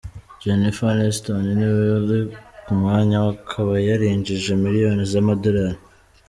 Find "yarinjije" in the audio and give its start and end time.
3.89-4.51